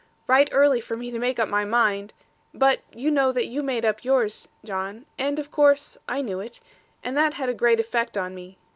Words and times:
Right 0.25 0.49
early 0.51 0.81
for 0.81 0.97
me 0.97 1.11
to 1.11 1.19
make 1.19 1.37
up 1.37 1.47
my 1.47 1.63
mind; 1.63 2.15
but 2.55 2.79
you 2.91 3.11
know 3.11 3.31
that 3.33 3.45
you 3.45 3.61
made 3.61 3.85
up 3.85 4.03
yours, 4.03 4.47
John; 4.65 5.05
and, 5.19 5.37
of 5.37 5.51
course, 5.51 5.95
I 6.09 6.21
knew 6.23 6.39
it; 6.39 6.59
and 7.03 7.15
that 7.15 7.35
had 7.35 7.49
a 7.49 7.53
great 7.53 7.79
effect 7.79 8.17
on 8.17 8.33
me. 8.33 8.57